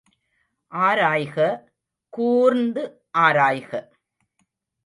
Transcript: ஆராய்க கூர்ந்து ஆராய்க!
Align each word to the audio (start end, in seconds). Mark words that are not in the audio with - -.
ஆராய்க 0.71 1.37
கூர்ந்து 2.13 2.83
ஆராய்க! 3.17 3.71